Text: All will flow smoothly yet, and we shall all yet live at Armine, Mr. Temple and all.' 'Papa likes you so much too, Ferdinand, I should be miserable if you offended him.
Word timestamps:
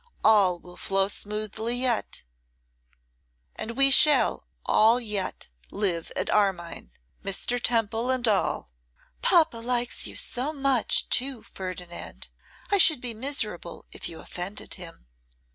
All 0.23 0.59
will 0.59 0.77
flow 0.77 1.07
smoothly 1.07 1.75
yet, 1.75 2.23
and 3.55 3.77
we 3.77 3.91
shall 3.91 4.47
all 4.65 4.99
yet 4.99 5.45
live 5.69 6.11
at 6.15 6.27
Armine, 6.31 6.89
Mr. 7.23 7.61
Temple 7.61 8.09
and 8.09 8.27
all.' 8.27 8.71
'Papa 9.21 9.57
likes 9.57 10.07
you 10.07 10.15
so 10.15 10.53
much 10.53 11.07
too, 11.09 11.43
Ferdinand, 11.43 12.29
I 12.71 12.79
should 12.79 12.99
be 12.99 13.13
miserable 13.13 13.85
if 13.91 14.09
you 14.09 14.19
offended 14.19 14.73
him. 14.73 15.05